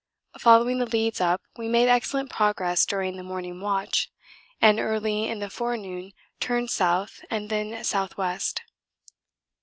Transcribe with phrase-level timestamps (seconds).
[0.39, 4.09] Following the leads up we made excellent progress during the morning watch,
[4.59, 8.63] and early in the forenoon turned south, and then south west.